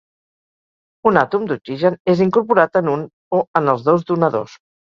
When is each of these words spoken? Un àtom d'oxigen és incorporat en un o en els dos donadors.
Un 1.09 1.19
àtom 1.23 1.45
d'oxigen 1.51 1.99
és 2.15 2.25
incorporat 2.27 2.81
en 2.83 2.91
un 2.97 3.07
o 3.41 3.45
en 3.63 3.73
els 3.77 3.87
dos 3.93 4.11
donadors. 4.13 4.61